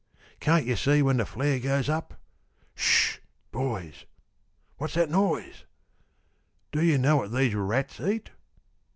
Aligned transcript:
Can 0.39 0.61
't 0.61 0.65
you 0.65 0.75
see 0.75 1.03
When 1.03 1.17
the 1.17 1.27
flare 1.27 1.59
goes 1.59 1.87
up? 1.87 2.15
Ssh! 2.73 3.19
boys; 3.51 4.05
what's 4.77 4.95
that 4.95 5.11
noise? 5.11 5.65
Do 6.71 6.81
you 6.83 6.97
know 6.97 7.17
what 7.17 7.31
these 7.33 7.53
rats 7.53 7.99
eat 7.99 8.31